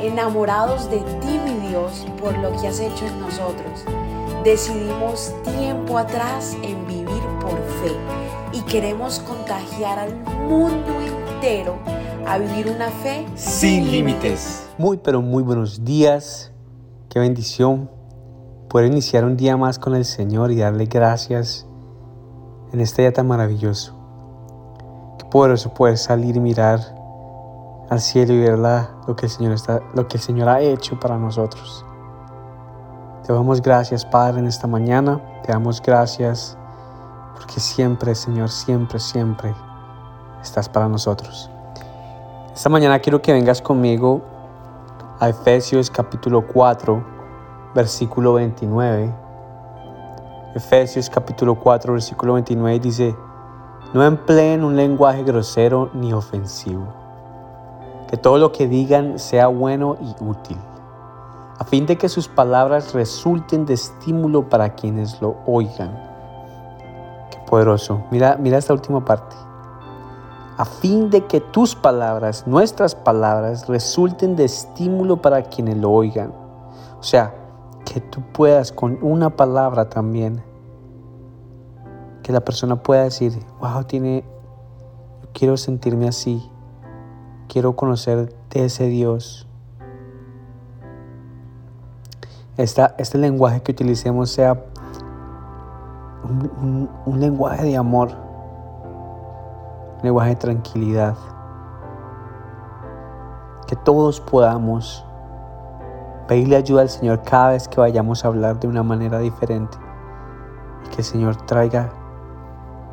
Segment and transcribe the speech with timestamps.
[0.00, 3.84] enamorados de ti, mi Dios, por lo que has hecho en nosotros.
[4.44, 7.96] Decidimos tiempo atrás en vivir por fe
[8.52, 10.14] y queremos contagiar al
[10.48, 11.76] mundo entero
[12.26, 14.68] a vivir una fe sin límites.
[14.78, 16.52] Muy, pero muy buenos días.
[17.08, 17.90] Qué bendición
[18.68, 21.66] poder iniciar un día más con el Señor y darle gracias
[22.72, 23.94] en este día tan maravilloso.
[25.18, 26.95] Qué poderoso poder salir y mirar
[27.88, 30.98] al cielo y ver lo, que el Señor está, lo que el Señor ha hecho
[30.98, 31.84] para nosotros.
[33.24, 35.20] Te damos gracias, Padre, en esta mañana.
[35.44, 36.56] Te damos gracias
[37.34, 39.54] porque siempre, Señor, siempre, siempre
[40.42, 41.50] estás para nosotros.
[42.54, 44.22] Esta mañana quiero que vengas conmigo
[45.20, 47.04] a Efesios capítulo 4,
[47.74, 49.14] versículo 29.
[50.54, 53.16] Efesios capítulo 4, versículo 29 dice,
[53.92, 57.05] no empleen un lenguaje grosero ni ofensivo.
[58.08, 60.58] Que todo lo que digan sea bueno y útil,
[61.58, 65.90] a fin de que sus palabras resulten de estímulo para quienes lo oigan.
[67.30, 68.02] Qué poderoso.
[68.10, 69.34] Mira, mira esta última parte
[70.56, 76.32] a fin de que tus palabras, nuestras palabras, resulten de estímulo para quienes lo oigan.
[76.98, 77.34] O sea,
[77.84, 80.42] que tú puedas con una palabra también,
[82.22, 84.24] que la persona pueda decir, wow, tiene,
[85.34, 86.50] quiero sentirme así,
[87.46, 89.46] quiero conocer de ese Dios.
[92.56, 94.64] Esta, este lenguaje que utilicemos sea
[96.24, 98.26] un lenguaje de amor
[100.02, 101.16] lenguaje de tranquilidad.
[103.66, 105.04] Que todos podamos
[106.28, 109.76] pedirle ayuda al Señor cada vez que vayamos a hablar de una manera diferente.
[110.84, 111.90] Y que el Señor traiga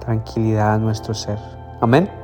[0.00, 1.38] tranquilidad a nuestro ser.
[1.80, 2.17] Amén.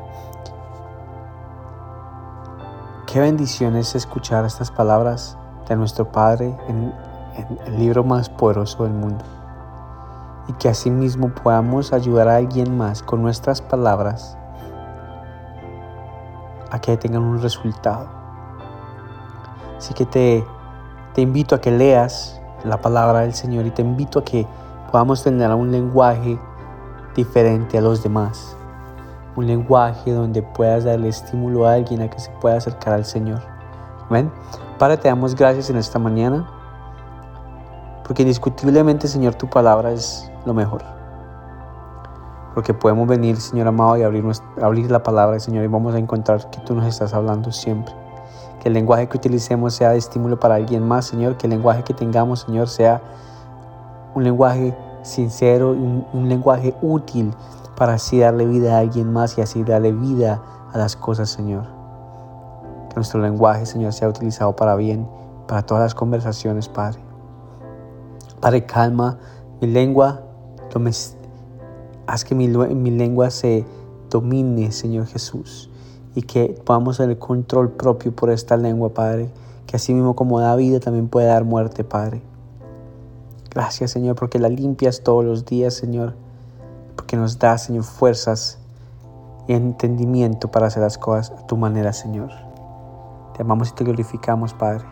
[3.14, 6.92] Qué bendición es escuchar estas palabras de nuestro Padre en,
[7.64, 9.24] el libro más poderoso del mundo.
[10.48, 14.36] Y que asimismo podamos ayudar a alguien más con nuestras palabras
[16.72, 18.08] a que tengan un resultado.
[19.78, 20.44] Así que te,
[21.14, 24.44] te invito a que leas la palabra del Señor y te invito a que
[24.90, 26.36] podamos tener un lenguaje
[27.14, 28.56] diferente a los demás.
[29.36, 33.40] Un lenguaje donde puedas darle estímulo a alguien a que se pueda acercar al Señor.
[34.08, 34.30] Amén.
[34.78, 36.48] Padre, te damos gracias en esta mañana.
[38.06, 40.94] Porque indiscutiblemente, Señor, tu palabra es lo mejor
[42.54, 46.60] porque podemos venir, Señor amado, y abrir, la palabra, Señor, y vamos a encontrar que
[46.60, 47.92] tú nos estás hablando siempre.
[48.60, 51.82] Que el lenguaje que utilicemos sea de estímulo para alguien más, Señor, que el lenguaje
[51.82, 53.02] que tengamos, Señor, sea
[54.14, 57.34] un lenguaje sincero, un, un lenguaje útil
[57.76, 60.42] para así darle vida a alguien más y así darle vida
[60.72, 61.64] a las cosas, Señor.
[62.88, 65.08] Que nuestro lenguaje, Señor, sea utilizado para bien,
[65.46, 67.00] para todas las conversaciones, Padre.
[68.40, 69.18] Padre, calma
[69.60, 70.20] mi lengua,
[72.06, 73.64] Haz que mi, lengua se
[74.10, 75.70] domine, Señor Jesús,
[76.14, 79.30] y que podamos tener control propio por esta lengua, Padre,
[79.66, 82.22] que así mismo como da vida también puede dar muerte, Padre.
[83.50, 86.14] Gracias, Señor, porque la limpias todos los días, Señor,
[86.96, 88.58] porque nos da, Señor, fuerzas
[89.46, 92.30] y entendimiento para hacer las cosas a tu manera, Señor.
[93.34, 94.84] Te amamos y te glorificamos, Padre.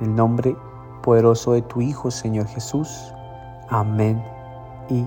[0.00, 0.56] En el nombre
[1.02, 3.12] poderoso de tu Hijo, Señor Jesús.
[3.68, 4.22] Amén
[4.90, 5.06] y